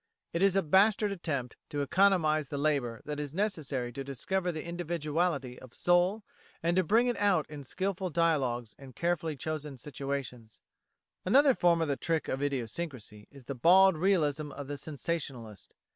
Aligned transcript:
It 0.33 0.41
is 0.41 0.55
a 0.55 0.63
bastard 0.63 1.11
attempt 1.11 1.57
to 1.69 1.83
economise 1.83 2.49
the 2.49 2.57
labour 2.57 3.03
that 3.05 3.19
is 3.19 3.35
necessary 3.35 3.91
to 3.93 4.03
discover 4.03 4.49
individuality 4.49 5.59
of 5.59 5.75
soul 5.75 6.23
and 6.63 6.75
to 6.75 6.83
bring 6.83 7.05
it 7.05 7.17
out 7.17 7.47
in 7.51 7.63
skilful 7.63 8.09
dialogues 8.09 8.73
and 8.79 8.95
carefully 8.95 9.35
chosen 9.37 9.77
situations. 9.77 10.59
Another 11.23 11.53
form 11.53 11.83
of 11.83 11.87
the 11.87 11.97
trick 11.97 12.27
of 12.27 12.41
idiosyncrasy 12.41 13.27
is 13.29 13.45
the 13.45 13.53
bald 13.53 13.95
realism 13.95 14.51
of 14.53 14.65
the 14.65 14.77
sensationalist. 14.79 15.75